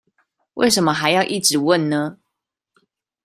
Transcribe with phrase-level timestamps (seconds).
[0.55, 2.17] 為什麼還要一直問呢？